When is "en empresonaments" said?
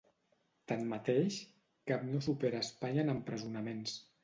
3.07-3.97